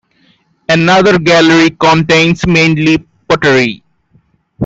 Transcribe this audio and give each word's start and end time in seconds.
Another 0.67 1.19
gallery 1.19 1.69
contains 1.79 2.47
mainly 2.47 3.05
pottery. 3.29 3.83